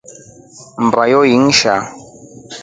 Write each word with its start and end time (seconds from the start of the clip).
Mmba 0.83 1.01
yohoi 1.11 1.33
inshaa. 1.39 1.81